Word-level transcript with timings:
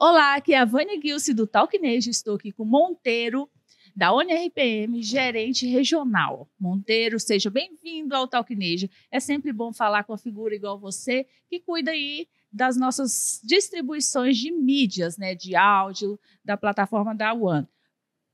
Olá, 0.00 0.36
aqui 0.36 0.54
é 0.54 0.58
a 0.58 0.64
Vânia 0.64 0.96
Gilce 1.02 1.34
do 1.34 1.44
Talknejo. 1.44 2.08
Estou 2.08 2.36
aqui 2.36 2.52
com 2.52 2.64
Monteiro, 2.64 3.50
da 3.96 4.12
ONRPM, 4.14 5.02
gerente 5.02 5.66
regional. 5.66 6.48
Monteiro, 6.56 7.18
seja 7.18 7.50
bem-vindo 7.50 8.14
ao 8.14 8.28
Talknejo. 8.28 8.88
É 9.10 9.18
sempre 9.18 9.52
bom 9.52 9.72
falar 9.72 10.04
com 10.04 10.12
a 10.12 10.16
figura 10.16 10.54
igual 10.54 10.78
você, 10.78 11.26
que 11.50 11.58
cuida 11.58 11.90
aí 11.90 12.28
das 12.52 12.76
nossas 12.76 13.40
distribuições 13.42 14.38
de 14.38 14.52
mídias, 14.52 15.18
né, 15.18 15.34
de 15.34 15.56
áudio, 15.56 16.16
da 16.44 16.56
plataforma 16.56 17.12
da 17.12 17.34
One. 17.34 17.66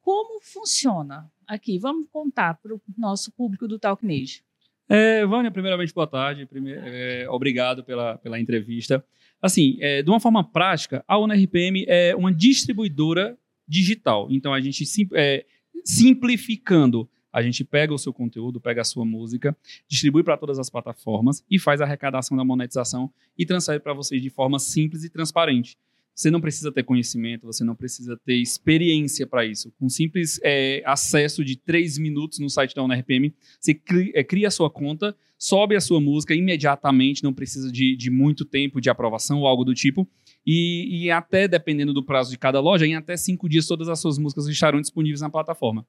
Como 0.02 0.42
funciona 0.42 1.32
aqui? 1.46 1.78
Vamos 1.78 2.06
contar 2.12 2.60
para 2.60 2.74
o 2.74 2.82
nosso 2.98 3.32
público 3.32 3.66
do 3.66 3.78
Talknejo. 3.78 4.42
É, 4.86 5.24
Vânia, 5.24 5.50
primeiramente, 5.50 5.94
boa 5.94 6.06
tarde. 6.06 6.44
Primeiro, 6.44 6.82
é, 6.84 7.26
obrigado 7.30 7.82
pela, 7.82 8.18
pela 8.18 8.38
entrevista. 8.38 9.02
Assim, 9.44 9.76
é, 9.78 10.02
de 10.02 10.08
uma 10.08 10.18
forma 10.18 10.42
prática, 10.42 11.04
a 11.06 11.18
ONRPM 11.18 11.84
é 11.86 12.16
uma 12.16 12.32
distribuidora 12.32 13.36
digital. 13.68 14.26
Então, 14.30 14.54
a 14.54 14.58
gente, 14.58 14.86
sim, 14.86 15.06
é, 15.12 15.44
simplificando, 15.84 17.06
a 17.30 17.42
gente 17.42 17.62
pega 17.62 17.92
o 17.92 17.98
seu 17.98 18.10
conteúdo, 18.10 18.58
pega 18.58 18.80
a 18.80 18.84
sua 18.84 19.04
música, 19.04 19.54
distribui 19.86 20.24
para 20.24 20.38
todas 20.38 20.58
as 20.58 20.70
plataformas 20.70 21.44
e 21.50 21.58
faz 21.58 21.82
a 21.82 21.84
arrecadação 21.84 22.38
da 22.38 22.42
monetização 22.42 23.12
e 23.36 23.44
transfere 23.44 23.80
para 23.80 23.92
vocês 23.92 24.22
de 24.22 24.30
forma 24.30 24.58
simples 24.58 25.04
e 25.04 25.10
transparente. 25.10 25.76
Você 26.14 26.30
não 26.30 26.40
precisa 26.40 26.70
ter 26.70 26.84
conhecimento, 26.84 27.44
você 27.44 27.64
não 27.64 27.74
precisa 27.74 28.16
ter 28.24 28.36
experiência 28.36 29.26
para 29.26 29.44
isso. 29.44 29.72
Com 29.72 29.88
simples 29.88 30.38
é, 30.44 30.80
acesso 30.86 31.44
de 31.44 31.56
três 31.56 31.98
minutos 31.98 32.38
no 32.38 32.48
site 32.48 32.74
da 32.74 32.84
UNRPM, 32.84 33.34
você 33.58 33.74
cria, 33.74 34.12
é, 34.14 34.22
cria 34.22 34.46
a 34.46 34.50
sua 34.50 34.70
conta, 34.70 35.16
sobe 35.36 35.74
a 35.74 35.80
sua 35.80 36.00
música 36.00 36.32
imediatamente, 36.32 37.24
não 37.24 37.34
precisa 37.34 37.70
de, 37.70 37.96
de 37.96 38.10
muito 38.10 38.44
tempo 38.44 38.80
de 38.80 38.88
aprovação 38.88 39.40
ou 39.40 39.46
algo 39.48 39.64
do 39.64 39.74
tipo. 39.74 40.08
E, 40.46 41.04
e, 41.04 41.10
até, 41.10 41.48
dependendo 41.48 41.92
do 41.92 42.04
prazo 42.04 42.30
de 42.30 42.38
cada 42.38 42.60
loja, 42.60 42.86
em 42.86 42.94
até 42.94 43.16
cinco 43.16 43.48
dias 43.48 43.66
todas 43.66 43.88
as 43.88 43.98
suas 43.98 44.16
músicas 44.16 44.46
estarão 44.46 44.80
disponíveis 44.80 45.20
na 45.20 45.30
plataforma. 45.30 45.84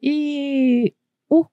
E 0.00 0.94
o 1.28 1.46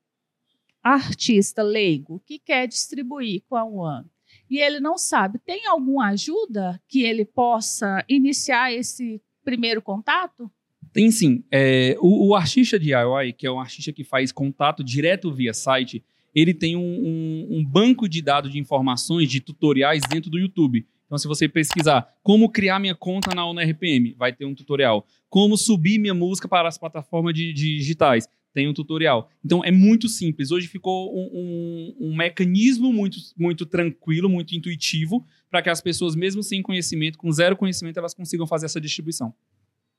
artista 0.84 1.64
leigo 1.64 2.22
que 2.26 2.38
quer 2.38 2.68
distribuir 2.68 3.44
com 3.48 3.56
a 3.56 3.64
One, 3.64 4.08
e 4.50 4.60
ele 4.60 4.80
não 4.80 4.98
sabe, 4.98 5.40
tem 5.40 5.68
alguma 5.68 6.10
ajuda 6.10 6.82
que 6.88 7.04
ele 7.04 7.26
possa 7.26 8.04
iniciar 8.08 8.74
esse 8.74 9.22
primeiro 9.44 9.82
contato? 9.82 10.50
Tem 10.92 11.12
sim. 11.12 11.44
É, 11.52 11.96
o, 12.00 12.30
o, 12.30 12.36
artista 12.36 12.80
DIY, 12.80 13.34
que 13.38 13.46
é 13.46 13.52
um 13.52 13.60
artista 13.60 13.94
que 13.94 14.04
faz 14.04 14.32
contato 14.32 14.84
direto 14.84 15.32
via 15.32 15.54
site, 15.54 16.04
ele 16.34 16.54
tem 16.54 16.76
um, 16.76 16.82
um, 16.82 17.48
um 17.58 17.66
banco 17.66 18.08
de 18.08 18.22
dados 18.22 18.52
de 18.52 18.60
informações, 18.60 19.30
de 19.30 19.40
tutoriais 19.40 20.02
dentro 20.10 20.30
do 20.30 20.40
YouTube. 20.40 20.86
Então, 21.06 21.18
se 21.18 21.28
você 21.28 21.50
pesquisar 21.50 22.08
como 22.22 22.50
criar 22.50 22.80
minha 22.80 22.94
conta 22.94 23.34
na 23.34 23.46
ONRPM, 23.46 24.14
vai 24.16 24.32
ter 24.32 24.46
um 24.46 24.54
tutorial. 24.54 25.06
Como 25.28 25.58
subir 25.58 25.98
minha 25.98 26.14
música 26.14 26.48
para 26.48 26.68
as 26.68 26.78
plataformas 26.78 27.34
de, 27.34 27.52
de 27.52 27.78
digitais, 27.78 28.28
tem 28.54 28.68
um 28.68 28.74
tutorial. 28.74 29.30
Então 29.44 29.64
é 29.64 29.72
muito 29.72 30.08
simples. 30.08 30.52
Hoje 30.52 30.68
ficou 30.68 31.16
um, 31.16 31.30
um, 31.34 32.08
um 32.10 32.16
mecanismo 32.16 32.92
muito, 32.92 33.18
muito 33.38 33.66
tranquilo, 33.66 34.30
muito 34.30 34.56
intuitivo, 34.56 35.26
para 35.50 35.62
que 35.62 35.70
as 35.70 35.82
pessoas, 35.82 36.16
mesmo 36.16 36.44
sem 36.44 36.62
conhecimento, 36.62 37.18
com 37.18 37.32
zero 37.32 37.56
conhecimento, 37.56 37.98
elas 37.98 38.14
consigam 38.14 38.48
fazer 38.48 38.66
essa 38.66 38.82
distribuição. 38.82 39.34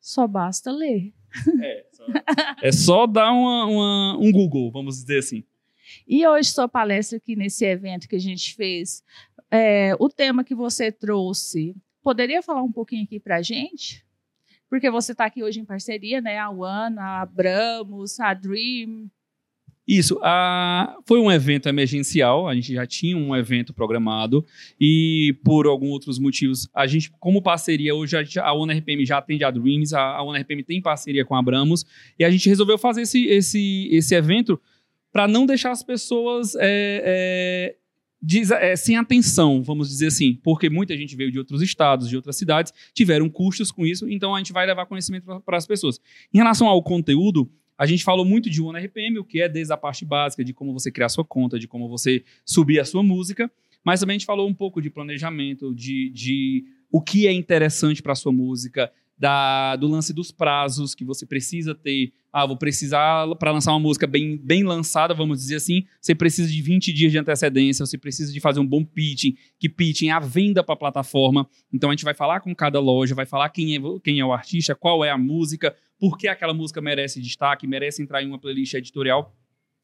Só 0.01 0.27
basta 0.27 0.73
ler. 0.73 1.13
É, 1.63 1.87
só, 1.93 2.05
é 2.63 2.73
só 2.73 3.07
dar 3.07 3.33
uma, 3.33 3.67
uma, 3.67 4.19
um 4.19 4.33
Google, 4.33 4.71
vamos 4.71 4.97
dizer 4.97 5.19
assim. 5.19 5.45
E 6.07 6.27
hoje, 6.27 6.51
sua 6.51 6.69
palestra 6.69 7.19
aqui 7.19 7.37
nesse 7.37 7.65
evento 7.65 8.09
que 8.09 8.17
a 8.17 8.21
gente 8.21 8.55
fez, 8.55 9.03
é, 9.51 9.95
o 9.99 10.09
tema 10.09 10.45
que 10.45 10.55
você 10.55 10.93
trouxe, 10.93 11.77
poderia 12.03 12.43
falar 12.43 12.63
um 12.63 12.73
pouquinho 12.73 13.05
aqui 13.05 13.19
para 13.19 13.37
a 13.37 13.43
gente? 13.43 14.05
Porque 14.71 14.89
você 14.89 15.11
está 15.11 15.27
aqui 15.27 15.43
hoje 15.43 15.59
em 15.59 15.65
parceria, 15.65 16.21
né? 16.21 16.39
A 16.39 16.49
One, 16.49 16.97
a 16.97 17.23
Abramos, 17.23 18.21
a 18.21 18.33
Dream. 18.33 19.11
Isso, 19.87 20.21
a, 20.23 20.97
foi 21.05 21.19
um 21.19 21.33
evento 21.33 21.69
emergencial, 21.69 22.47
a 22.47 22.55
gente 22.55 22.73
já 22.73 22.87
tinha 22.87 23.17
um 23.17 23.35
evento 23.35 23.75
programado 23.75 24.47
e 24.81 25.37
por 25.45 25.67
alguns 25.67 25.91
outros 25.91 26.17
motivos, 26.17 26.69
a 26.73 26.87
gente, 26.87 27.11
como 27.19 27.43
parceria, 27.43 27.93
hoje 27.93 28.17
a, 28.17 28.45
a 28.45 28.55
ONRPM 28.55 29.05
já 29.05 29.19
atende 29.19 29.43
a 29.43 29.51
Dreams, 29.51 29.93
a, 29.93 30.01
a 30.01 30.23
ONRPM 30.23 30.63
tem 30.63 30.81
parceria 30.81 31.25
com 31.25 31.35
a 31.35 31.41
Abramos 31.41 31.85
e 32.17 32.25
a 32.25 32.31
gente 32.31 32.49
resolveu 32.49 32.79
fazer 32.79 33.03
esse, 33.03 33.27
esse, 33.27 33.89
esse 33.91 34.15
evento 34.15 34.61
para 35.13 35.27
não 35.27 35.45
deixar 35.45 35.73
as 35.73 35.83
pessoas 35.83 36.55
é, 36.55 36.61
é, 37.05 37.77
é, 38.53 38.77
sem 38.77 38.97
atenção, 38.97 39.63
vamos 39.63 39.89
dizer 39.89 40.09
assim, 40.09 40.39
porque 40.43 40.69
muita 40.69 40.97
gente 40.97 41.17
veio 41.17 41.31
de 41.31 41.39
outros 41.39 41.63
estados, 41.63 42.09
de 42.09 42.17
outras 42.17 42.37
cidades, 42.37 42.73
tiveram 42.93 43.29
custos 43.29 43.73
com 43.73 43.87
isso, 43.87 44.09
então 44.09 44.35
a 44.35 44.39
gente 44.39 44.53
vai 44.53 44.67
levar 44.67 44.87
conhecimento 44.87 45.41
para 45.41 45.57
as 45.57 45.67
pessoas. 45.67 45.99
Em 46.33 46.39
relação 46.39 46.67
ao 46.67 46.83
conteúdo, 46.83 47.51
a 47.79 47.87
gente 47.87 48.05
falou 48.05 48.25
muito 48.25 48.51
de 48.51 48.61
OneRPM, 48.61 49.19
o 49.19 49.25
que 49.25 49.41
é 49.41 49.49
desde 49.49 49.73
a 49.73 49.77
parte 49.77 50.05
básica, 50.05 50.45
de 50.45 50.53
como 50.53 50.73
você 50.73 50.91
criar 50.91 51.09
sua 51.09 51.25
conta, 51.25 51.59
de 51.59 51.67
como 51.67 51.89
você 51.89 52.23
subir 52.45 52.79
a 52.79 52.85
sua 52.85 53.03
música, 53.03 53.51
mas 53.83 54.01
também 54.01 54.17
a 54.17 54.19
gente 54.19 54.27
falou 54.27 54.47
um 54.47 54.55
pouco 54.55 54.83
de 54.83 54.91
planejamento, 54.91 55.75
de, 55.75 56.11
de 56.11 56.65
o 56.93 57.01
que 57.01 57.27
é 57.27 57.33
interessante 57.33 58.03
para 58.03 58.13
a 58.13 58.17
sua 58.17 58.33
música, 58.33 58.93
da, 59.21 59.77
do 59.77 59.87
lance 59.87 60.15
dos 60.15 60.33
prazos 60.33 60.95
que 60.95 61.05
você 61.05 61.27
precisa 61.27 61.75
ter. 61.75 62.11
Ah, 62.33 62.47
vou 62.47 62.57
precisar, 62.57 63.29
para 63.37 63.53
lançar 63.53 63.73
uma 63.73 63.79
música 63.79 64.07
bem, 64.07 64.39
bem 64.39 64.65
lançada, 64.65 65.13
vamos 65.13 65.41
dizer 65.41 65.57
assim, 65.57 65.85
você 66.01 66.15
precisa 66.15 66.51
de 66.51 66.63
20 66.63 66.91
dias 66.91 67.13
de 67.13 67.19
antecedência, 67.19 67.85
você 67.85 67.99
precisa 67.99 68.33
de 68.33 68.41
fazer 68.41 68.61
um 68.61 68.67
bom 68.67 68.83
pitching, 68.83 69.37
que 69.59 69.69
pitching 69.69 70.09
é 70.09 70.13
a 70.13 70.21
venda 70.21 70.65
para 70.65 70.73
a 70.73 70.79
plataforma. 70.79 71.47
Então 71.71 71.91
a 71.91 71.93
gente 71.93 72.05
vai 72.05 72.15
falar 72.15 72.41
com 72.41 72.55
cada 72.55 72.81
loja, 72.81 73.15
vai 73.15 73.27
falar 73.27 73.51
quem 73.51 73.77
é, 73.77 73.81
quem 74.03 74.21
é 74.21 74.25
o 74.25 74.33
artista, 74.33 74.75
qual 74.75 75.05
é 75.05 75.11
a 75.11 75.19
música, 75.19 75.77
por 75.99 76.17
que 76.17 76.27
aquela 76.27 76.55
música 76.55 76.81
merece 76.81 77.21
destaque, 77.21 77.67
merece 77.67 78.03
entrar 78.03 78.23
em 78.23 78.27
uma 78.27 78.39
playlist 78.39 78.73
editorial. 78.73 79.37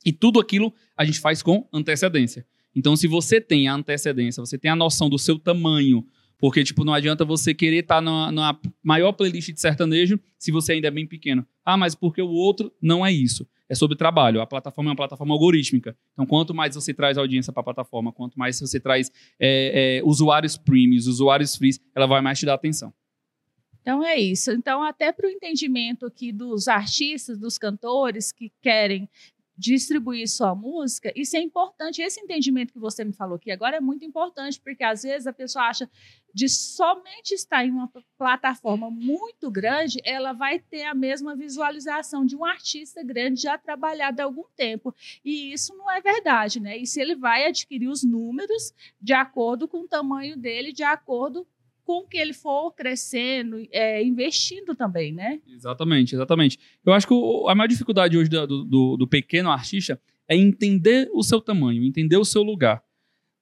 E 0.02 0.12
tudo 0.12 0.40
aquilo 0.40 0.72
a 0.96 1.04
gente 1.04 1.20
faz 1.20 1.42
com 1.42 1.68
antecedência. 1.70 2.46
Então, 2.74 2.96
se 2.96 3.06
você 3.06 3.38
tem 3.38 3.68
a 3.68 3.74
antecedência, 3.74 4.40
você 4.40 4.56
tem 4.56 4.70
a 4.70 4.76
noção 4.76 5.10
do 5.10 5.18
seu 5.18 5.38
tamanho, 5.38 6.06
porque, 6.38 6.62
tipo, 6.62 6.84
não 6.84 6.92
adianta 6.92 7.24
você 7.24 7.54
querer 7.54 7.78
estar 7.78 8.02
tá 8.02 8.30
na, 8.32 8.58
maior 8.82 9.12
playlist 9.12 9.52
de 9.52 9.60
sertanejo 9.60 10.20
se 10.38 10.52
você 10.52 10.72
ainda 10.72 10.88
é 10.88 10.90
bem 10.90 11.06
pequeno. 11.06 11.46
Ah, 11.64 11.76
mas 11.76 11.94
porque 11.94 12.20
o 12.20 12.30
outro 12.30 12.72
não 12.80 13.04
é 13.04 13.12
isso. 13.12 13.46
É 13.68 13.74
sobre 13.74 13.96
trabalho. 13.96 14.40
A 14.40 14.46
plataforma 14.46 14.90
é 14.90 14.92
uma 14.92 14.96
plataforma 14.96 15.34
algorítmica. 15.34 15.96
Então, 16.12 16.24
quanto 16.24 16.54
mais 16.54 16.74
você 16.74 16.94
traz 16.94 17.18
audiência 17.18 17.52
para 17.52 17.62
a 17.62 17.64
plataforma, 17.64 18.12
quanto 18.12 18.38
mais 18.38 18.60
você 18.60 18.78
traz 18.78 19.10
é, 19.40 19.98
é, 19.98 20.02
usuários 20.04 20.56
premiums, 20.56 21.06
usuários 21.06 21.56
free, 21.56 21.70
ela 21.94 22.06
vai 22.06 22.20
mais 22.20 22.38
te 22.38 22.46
dar 22.46 22.54
atenção. 22.54 22.92
Então 23.86 24.04
é 24.04 24.16
isso. 24.16 24.50
Então, 24.50 24.82
até 24.82 25.12
para 25.12 25.28
o 25.28 25.30
entendimento 25.30 26.06
aqui 26.06 26.32
dos 26.32 26.66
artistas, 26.66 27.38
dos 27.38 27.56
cantores 27.56 28.32
que 28.32 28.52
querem 28.60 29.08
distribuir 29.56 30.28
sua 30.28 30.54
música, 30.54 31.12
isso 31.16 31.36
é 31.36 31.40
importante. 31.40 32.02
Esse 32.02 32.20
entendimento 32.20 32.72
que 32.72 32.78
você 32.78 33.04
me 33.04 33.12
falou 33.12 33.36
aqui 33.36 33.50
agora 33.50 33.76
é 33.76 33.80
muito 33.80 34.04
importante, 34.04 34.60
porque 34.60 34.84
às 34.84 35.02
vezes 35.02 35.26
a 35.26 35.32
pessoa 35.32 35.64
acha 35.66 35.88
de 36.34 36.48
somente 36.48 37.32
estar 37.32 37.64
em 37.64 37.70
uma 37.70 37.90
plataforma 38.18 38.90
muito 38.90 39.50
grande, 39.50 40.02
ela 40.04 40.34
vai 40.34 40.58
ter 40.58 40.84
a 40.84 40.94
mesma 40.94 41.34
visualização 41.34 42.26
de 42.26 42.36
um 42.36 42.44
artista 42.44 43.02
grande 43.02 43.40
já 43.40 43.56
trabalhado 43.56 44.20
há 44.20 44.24
algum 44.24 44.44
tempo. 44.54 44.94
E 45.24 45.52
isso 45.52 45.74
não 45.74 45.90
é 45.90 45.98
verdade, 46.00 46.60
né? 46.60 46.76
E 46.76 46.86
se 46.86 47.00
ele 47.00 47.14
vai 47.14 47.46
adquirir 47.46 47.88
os 47.88 48.04
números 48.04 48.74
de 49.00 49.14
acordo 49.14 49.66
com 49.66 49.78
o 49.78 49.88
tamanho 49.88 50.36
dele, 50.36 50.72
de 50.72 50.82
acordo 50.82 51.46
com 51.86 52.04
que 52.04 52.18
ele 52.18 52.32
for 52.32 52.72
crescendo, 52.72 53.64
é, 53.70 54.02
investindo 54.02 54.74
também, 54.74 55.12
né? 55.12 55.40
Exatamente, 55.46 56.16
exatamente. 56.16 56.58
Eu 56.84 56.92
acho 56.92 57.06
que 57.06 57.14
o, 57.14 57.48
a 57.48 57.54
maior 57.54 57.68
dificuldade 57.68 58.18
hoje 58.18 58.28
do, 58.28 58.64
do, 58.64 58.96
do, 58.96 59.06
pequeno 59.06 59.48
artista 59.52 60.00
é 60.28 60.36
entender 60.36 61.08
o 61.14 61.22
seu 61.22 61.40
tamanho, 61.40 61.84
entender 61.84 62.16
o 62.16 62.24
seu 62.24 62.42
lugar. 62.42 62.82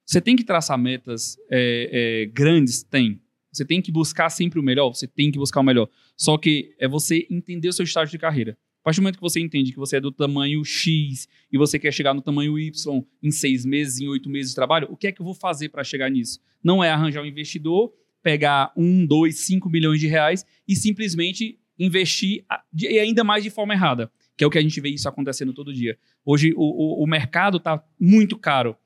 Você 0.04 0.20
tem 0.20 0.36
que 0.36 0.44
traçar 0.44 0.78
metas 0.78 1.38
é, 1.50 1.88
é, 1.90 2.26
grandes? 2.26 2.82
Tem. 2.82 3.18
Você 3.50 3.64
tem 3.64 3.80
que 3.80 3.90
buscar 3.90 4.28
sempre 4.28 4.60
o 4.60 4.62
melhor? 4.62 4.90
Você 4.90 5.06
tem 5.06 5.32
que 5.32 5.38
buscar 5.38 5.60
o 5.60 5.64
melhor. 5.64 5.88
Só 6.14 6.36
que 6.36 6.74
é 6.78 6.86
você 6.86 7.26
entender 7.30 7.68
o 7.68 7.72
seu 7.72 7.84
estágio 7.84 8.12
de 8.12 8.18
carreira. 8.18 8.58
A 8.82 8.84
partir 8.84 9.00
do 9.00 9.04
momento 9.04 9.16
que 9.16 9.22
você 9.22 9.40
entende 9.40 9.72
que 9.72 9.78
você 9.78 9.96
é 9.96 10.00
do 10.02 10.12
tamanho 10.12 10.62
X 10.62 11.26
e 11.50 11.56
você 11.56 11.78
quer 11.78 11.92
chegar 11.92 12.12
no 12.12 12.20
tamanho 12.20 12.58
Y 12.58 13.02
em 13.22 13.30
seis 13.30 13.64
meses, 13.64 14.02
em 14.02 14.08
oito 14.08 14.28
meses 14.28 14.50
de 14.50 14.54
trabalho, 14.54 14.86
o 14.90 14.96
que 14.98 15.06
é 15.06 15.12
que 15.12 15.22
eu 15.22 15.24
vou 15.24 15.34
fazer 15.34 15.70
para 15.70 15.82
chegar 15.82 16.10
nisso? 16.10 16.38
Não 16.62 16.84
é 16.84 16.90
arranjar 16.90 17.22
um 17.22 17.26
investidor 17.26 17.90
pegar 18.24 18.72
um, 18.74 19.04
dois, 19.04 19.40
cinco 19.40 19.68
milhões 19.68 20.00
de 20.00 20.08
reais 20.08 20.46
e 20.66 20.74
simplesmente 20.74 21.60
investir 21.78 22.42
e 22.72 22.98
ainda 22.98 23.22
mais 23.22 23.44
de 23.44 23.50
forma 23.50 23.74
errada, 23.74 24.10
que 24.34 24.42
é 24.42 24.46
o 24.46 24.50
que 24.50 24.56
a 24.56 24.62
gente 24.62 24.80
vê 24.80 24.88
isso 24.88 25.06
acontecendo 25.06 25.52
todo 25.52 25.74
dia. 25.74 25.98
Hoje 26.24 26.54
o, 26.56 27.02
o, 27.02 27.04
o 27.04 27.06
mercado 27.06 27.58
está 27.58 27.84
muito 28.00 28.38
caro 28.38 28.76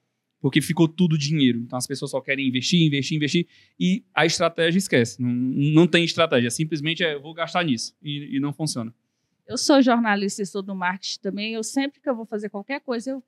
porque 0.41 0.61
ficou 0.61 0.89
tudo 0.89 1.17
dinheiro. 1.17 1.61
Então 1.61 1.77
as 1.77 1.87
pessoas 1.87 2.11
só 2.11 2.21
querem 2.21 2.49
investir, 2.49 2.85
investir, 2.85 3.17
investir 3.17 3.47
e 3.79 4.05
a 4.13 4.27
estratégia 4.27 4.79
esquece. 4.79 5.23
Não, 5.23 5.31
não 5.31 5.87
tem 5.87 6.05
estratégia, 6.05 6.51
simplesmente 6.51 7.05
é 7.05 7.17
vou 7.17 7.33
gastar 7.33 7.63
nisso 7.63 7.95
e, 8.03 8.37
e 8.37 8.41
não 8.41 8.53
funciona. 8.53 8.93
Eu 9.47 9.57
sou 9.57 9.81
jornalista 9.81 10.43
e 10.43 10.47
sou 10.47 10.63
do 10.63 10.75
marketing 10.75 11.21
também. 11.21 11.55
Eu 11.55 11.63
sempre 11.63 12.01
que 12.01 12.11
eu 12.11 12.17
vou 12.17 12.27
fazer 12.27 12.49
qualquer 12.49 12.81
coisa, 12.81 13.13
eu 13.13 13.23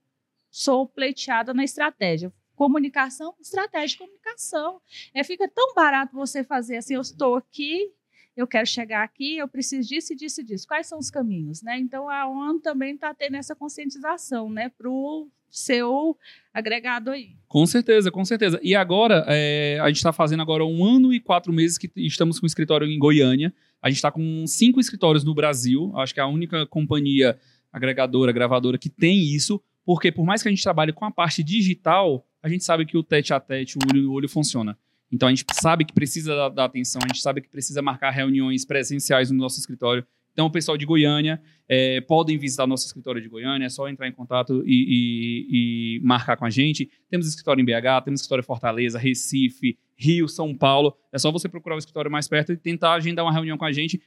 sou 0.51 0.89
pleiteada 0.89 1.55
na 1.55 1.63
estratégia 1.63 2.33
comunicação, 2.61 3.35
estratégia 3.41 3.89
de 3.89 3.97
comunicação. 3.97 4.83
É, 5.15 5.25
fica 5.25 5.49
tão 5.49 5.73
barato 5.73 6.15
você 6.15 6.45
fazer 6.45 6.77
assim, 6.77 6.93
eu 6.93 7.01
estou 7.01 7.37
aqui, 7.37 7.91
eu 8.37 8.47
quero 8.47 8.67
chegar 8.67 9.03
aqui, 9.03 9.39
eu 9.39 9.49
preciso 9.49 9.89
disso 9.89 10.13
e 10.13 10.17
disso 10.17 10.43
e 10.43 10.45
disso. 10.45 10.67
Quais 10.69 10.87
são 10.87 10.99
os 10.99 11.11
caminhos, 11.11 11.63
né? 11.63 11.79
Então 11.79 12.07
a 12.11 12.29
ONU 12.29 12.61
também 12.61 12.97
está 12.97 13.15
tendo 13.15 13.39
essa 13.39 13.57
conscientização, 13.57 14.51
né, 14.51 14.69
para 14.77 14.91
o 14.91 15.27
seu 15.49 16.15
agregado 16.53 17.11
aí. 17.11 17.31
Com 17.49 17.65
certeza, 17.65 18.11
com 18.11 18.27
certeza. 18.27 18.61
E 18.63 18.75
agora, 18.75 19.25
é, 19.27 19.79
a 19.81 19.87
gente 19.87 19.97
está 19.97 20.13
fazendo 20.13 20.43
agora 20.43 20.63
um 20.63 20.85
ano 20.85 21.15
e 21.15 21.19
quatro 21.19 21.55
meses 21.55 21.79
que 21.79 21.91
estamos 21.97 22.39
com 22.39 22.45
o 22.45 22.47
escritório 22.47 22.87
em 22.87 22.99
Goiânia. 22.99 23.55
A 23.81 23.89
gente 23.89 23.97
está 23.97 24.13
com 24.13 24.47
cinco 24.47 24.79
escritórios 24.79 25.25
no 25.25 25.35
Brasil. 25.35 25.91
Acho 25.97 26.13
que 26.13 26.21
é 26.21 26.23
a 26.23 26.27
única 26.27 26.67
companhia 26.67 27.39
agregadora, 27.73 28.33
gravadora 28.33 28.77
que 28.77 28.91
tem 28.91 29.19
isso. 29.19 29.63
Porque 29.83 30.13
por 30.13 30.27
mais 30.27 30.43
que 30.43 30.49
a 30.49 30.53
gente 30.53 30.63
trabalhe 30.63 30.93
com 30.93 31.07
a 31.07 31.11
parte 31.11 31.43
digital, 31.43 32.27
a 32.43 32.49
gente 32.49 32.65
sabe 32.65 32.85
que 32.87 32.97
o 32.97 33.03
tete 33.03 33.33
a 33.33 33.41
tete, 33.41 33.77
o 33.77 33.81
olho 33.93 34.03
no 34.03 34.13
olho 34.13 34.29
funciona. 34.29 34.79
Então 35.13 35.29
a 35.29 35.31
gente 35.31 35.45
sabe 35.61 35.85
que 35.85 35.93
precisa 35.93 36.35
da, 36.35 36.49
da, 36.49 36.65
atenção, 36.65 37.01
a 37.05 37.09
gente 37.09 37.21
sabe 37.21 37.41
que 37.41 37.49
precisa 37.49 37.83
marcar 37.83 38.11
reuniões 38.11 38.65
presenciais 38.65 39.31
no 39.31 39.39
nosso 39.39 39.59
escritório. 39.59 40.07
Então, 40.33 40.47
o 40.47 40.51
pessoal 40.51 40.77
de 40.77 40.87
Goiânia 40.87 41.41
é, 41.69 42.01
podem 42.01 42.39
visitar 42.39 42.67
nosso 42.67 42.87
escritório 42.87 43.21
de 43.21 43.29
Goiânia, 43.29 43.67
é 43.67 43.69
só 43.69 43.89
entrar 43.89 44.09
em 44.09 44.13
contato 44.13 44.63
e, 44.65 44.71
e, 44.73 45.99
e, 45.99 46.01
marcar 46.03 46.37
com 46.37 46.45
a 46.45 46.51
gente. 46.51 46.89
Temos 47.11 47.27
escritório 47.27 47.61
em 47.61 47.65
BH, 47.65 48.05
temos 48.05 48.21
escritório 48.21 48.43
em 48.43 48.47
Fortaleza, 48.47 48.99
Recife, 48.99 49.77
Rio, 49.97 50.29
São 50.29 50.55
Paulo. 50.55 50.97
É 51.13 51.19
só 51.19 51.31
você 51.31 51.49
procurar 51.49 51.75
o 51.75 51.79
escritório 51.79 52.11
mais 52.11 52.29
perto 52.29 52.53
e 52.53 52.57
tentar 52.57 52.95
agendar 52.95 53.25
uma 53.25 53.33
reunião 53.33 53.59
com 53.59 53.65
a 53.65 53.73
gente. 53.73 54.01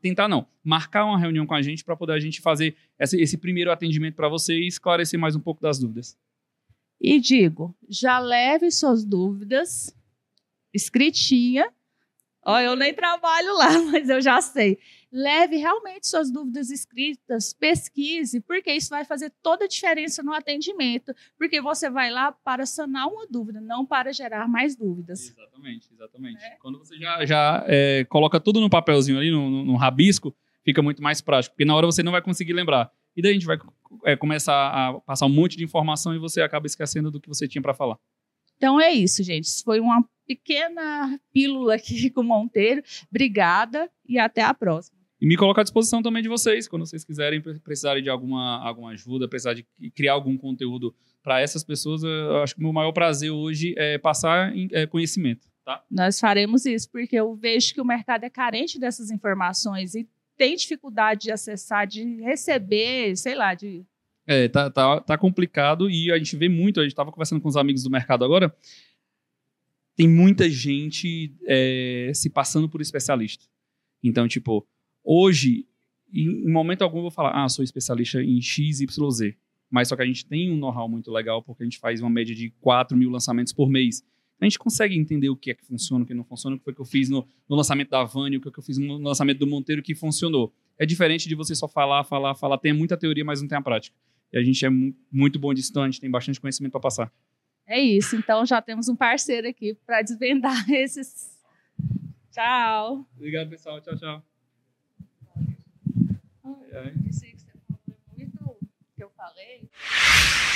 tentar 0.00 0.28
não, 0.28 0.46
marcar 0.64 1.04
uma 1.04 1.18
reunião 1.18 1.46
com 1.46 1.54
a 1.54 1.62
gente 1.62 1.84
para 1.84 1.94
poder 1.94 2.14
a 2.14 2.20
gente 2.20 2.40
fazer 2.40 2.74
esse, 2.98 3.20
esse 3.20 3.38
primeiro 3.38 3.70
atendimento 3.70 4.14
para 4.14 4.28
você 4.28 4.58
e 4.58 4.66
esclarecer 4.66 5.20
mais 5.20 5.36
um 5.36 5.40
pouco 5.40 5.60
das 5.60 5.78
dúvidas. 5.78 6.16
E 7.00 7.20
digo, 7.20 7.76
já 7.88 8.18
leve 8.18 8.70
suas 8.70 9.04
dúvidas 9.04 9.94
escritinha. 10.76 11.72
Ó, 12.44 12.60
eu 12.60 12.76
nem 12.76 12.94
trabalho 12.94 13.56
lá, 13.56 13.70
mas 13.90 14.08
eu 14.08 14.20
já 14.20 14.40
sei. 14.40 14.78
Leve 15.10 15.56
realmente 15.56 16.06
suas 16.06 16.30
dúvidas 16.30 16.70
escritas, 16.70 17.52
pesquise, 17.52 18.40
porque 18.40 18.70
isso 18.72 18.90
vai 18.90 19.04
fazer 19.04 19.32
toda 19.42 19.64
a 19.64 19.68
diferença 19.68 20.22
no 20.22 20.32
atendimento, 20.32 21.14
porque 21.38 21.60
você 21.60 21.88
vai 21.88 22.10
lá 22.10 22.30
para 22.30 22.66
sanar 22.66 23.08
uma 23.08 23.26
dúvida, 23.26 23.60
não 23.60 23.84
para 23.84 24.12
gerar 24.12 24.46
mais 24.46 24.76
dúvidas. 24.76 25.30
Exatamente, 25.30 25.88
exatamente. 25.92 26.44
É. 26.44 26.56
Quando 26.60 26.78
você 26.78 26.96
já, 26.98 27.24
já 27.24 27.64
é, 27.66 28.04
coloca 28.04 28.38
tudo 28.38 28.60
no 28.60 28.70
papelzinho 28.70 29.18
ali, 29.18 29.30
no, 29.30 29.48
no, 29.48 29.64
no, 29.64 29.76
rabisco, 29.76 30.36
fica 30.64 30.82
muito 30.82 31.02
mais 31.02 31.20
prático, 31.20 31.54
porque 31.54 31.64
na 31.64 31.74
hora 31.74 31.86
você 31.86 32.02
não 32.02 32.12
vai 32.12 32.22
conseguir 32.22 32.52
lembrar. 32.52 32.92
E 33.16 33.22
daí 33.22 33.30
a 33.30 33.34
gente 33.34 33.46
vai 33.46 33.58
é, 34.04 34.16
começar 34.16 34.68
a 34.68 35.00
passar 35.00 35.26
um 35.26 35.30
monte 35.30 35.56
de 35.56 35.64
informação 35.64 36.14
e 36.14 36.18
você 36.18 36.40
acaba 36.40 36.66
esquecendo 36.66 37.10
do 37.10 37.20
que 37.20 37.28
você 37.28 37.48
tinha 37.48 37.62
para 37.62 37.74
falar. 37.74 37.96
Então 38.56 38.80
é 38.80 38.92
isso, 38.92 39.22
gente. 39.22 39.44
Isso 39.44 39.64
foi 39.64 39.80
uma 39.80 40.04
pequena 40.26 41.18
pílula 41.32 41.74
aqui 41.76 42.10
com 42.10 42.20
o 42.20 42.24
Monteiro. 42.24 42.82
Obrigada 43.10 43.90
e 44.06 44.18
até 44.18 44.42
a 44.42 44.52
próxima. 44.52 44.96
E 45.18 45.26
me 45.26 45.36
coloco 45.36 45.58
à 45.58 45.62
disposição 45.62 46.02
também 46.02 46.22
de 46.22 46.28
vocês, 46.28 46.68
quando 46.68 46.84
vocês 46.84 47.02
quiserem, 47.02 47.40
precisarem 47.40 48.02
de 48.02 48.10
alguma, 48.10 48.62
alguma 48.62 48.90
ajuda, 48.90 49.26
precisar 49.26 49.54
de 49.54 49.66
criar 49.94 50.12
algum 50.12 50.36
conteúdo 50.36 50.94
para 51.22 51.40
essas 51.40 51.64
pessoas, 51.64 52.02
eu 52.02 52.42
acho 52.42 52.54
que 52.54 52.60
o 52.60 52.62
meu 52.62 52.72
maior 52.72 52.92
prazer 52.92 53.30
hoje 53.30 53.74
é 53.78 53.96
passar 53.96 54.52
é, 54.72 54.86
conhecimento. 54.86 55.48
Tá? 55.64 55.82
Nós 55.90 56.20
faremos 56.20 56.66
isso, 56.66 56.88
porque 56.90 57.16
eu 57.16 57.34
vejo 57.34 57.74
que 57.74 57.80
o 57.80 57.84
mercado 57.84 58.24
é 58.24 58.30
carente 58.30 58.78
dessas 58.78 59.10
informações 59.10 59.94
e 59.94 60.06
tem 60.36 60.56
dificuldade 60.56 61.22
de 61.22 61.32
acessar, 61.32 61.86
de 61.86 62.02
receber, 62.22 63.16
sei 63.16 63.34
lá, 63.34 63.54
de. 63.54 63.84
É, 64.26 64.48
tá, 64.48 64.68
tá, 64.70 65.00
tá 65.00 65.18
complicado 65.18 65.88
e 65.88 66.10
a 66.10 66.18
gente 66.18 66.36
vê 66.36 66.48
muito, 66.48 66.80
a 66.80 66.82
gente 66.82 66.92
estava 66.92 67.12
conversando 67.12 67.40
com 67.40 67.48
os 67.48 67.56
amigos 67.56 67.84
do 67.84 67.90
mercado 67.90 68.24
agora, 68.24 68.54
tem 69.94 70.08
muita 70.08 70.50
gente 70.50 71.34
é, 71.46 72.10
se 72.12 72.28
passando 72.28 72.68
por 72.68 72.80
especialista. 72.80 73.44
Então, 74.02 74.26
tipo, 74.28 74.66
hoje, 75.02 75.66
em, 76.12 76.50
momento 76.50 76.82
algum, 76.82 76.98
eu 76.98 77.02
vou 77.02 77.10
falar, 77.10 77.32
ah, 77.32 77.48
sou 77.48 77.64
especialista 77.64 78.22
em 78.22 78.40
X, 78.40 78.80
Y, 78.80 79.10
Z. 79.10 79.36
Mas 79.70 79.88
só 79.88 79.96
que 79.96 80.02
a 80.02 80.06
gente 80.06 80.26
tem 80.26 80.52
um 80.52 80.56
know-how 80.56 80.88
muito 80.88 81.10
legal, 81.10 81.42
porque 81.42 81.62
a 81.62 81.66
gente 81.66 81.78
faz 81.78 82.00
uma 82.00 82.10
média 82.10 82.34
de 82.34 82.50
4 82.60 82.96
mil 82.96 83.10
lançamentos 83.10 83.52
por 83.52 83.68
mês. 83.68 84.04
A 84.40 84.44
gente 84.44 84.58
consegue 84.58 84.96
entender 84.96 85.30
o 85.30 85.36
que 85.36 85.50
é 85.50 85.54
que 85.54 85.64
funciona, 85.64 86.04
o 86.04 86.06
que 86.06 86.12
não 86.12 86.24
funciona, 86.24 86.56
o 86.56 86.58
que 86.58 86.64
foi 86.64 86.74
que 86.74 86.80
eu 86.80 86.84
fiz 86.84 87.08
no, 87.08 87.26
no 87.48 87.56
lançamento 87.56 87.88
da 87.88 88.04
Vani, 88.04 88.36
o 88.36 88.40
que, 88.40 88.48
é 88.48 88.52
que 88.52 88.58
eu 88.58 88.62
fiz 88.62 88.76
no 88.76 88.98
lançamento 88.98 89.38
do 89.38 89.46
Monteiro 89.46 89.82
que 89.82 89.94
funcionou. 89.94 90.52
É 90.78 90.84
diferente 90.84 91.28
de 91.28 91.34
você 91.34 91.54
só 91.54 91.66
falar, 91.66 92.04
falar, 92.04 92.34
falar. 92.34 92.58
Tem 92.58 92.72
muita 92.72 92.96
teoria, 92.96 93.24
mas 93.24 93.40
não 93.40 93.48
tem 93.48 93.56
a 93.56 93.62
prática. 93.62 93.96
E 94.32 94.38
a 94.38 94.42
gente 94.42 94.64
é 94.66 94.68
muito 95.10 95.38
bom 95.38 95.54
disso, 95.54 95.70
então 95.70 95.84
a 95.84 95.86
gente 95.86 96.00
tem 96.00 96.10
bastante 96.10 96.38
conhecimento 96.38 96.72
para 96.72 96.80
passar. 96.80 97.12
É 97.66 97.80
isso. 97.80 98.14
Então 98.14 98.44
já 98.44 98.60
temos 98.60 98.88
um 98.88 98.96
parceiro 98.96 99.48
aqui 99.48 99.74
para 99.86 100.02
desvendar 100.02 100.64
esses. 100.70 101.36
Tchau. 102.30 103.06
Obrigado, 103.16 103.48
pessoal. 103.48 103.80
Tchau, 103.80 103.96
tchau. 103.96 104.22
Ai, 106.44 106.54
ai. 106.74 106.94
Isso 107.08 107.24
aí 107.24 107.32
que 107.32 107.40
você 107.40 107.52
falou 107.66 107.80
é 107.88 108.18
muito 108.18 108.56
que 108.94 109.02
eu 109.02 109.10
falei. 109.10 110.46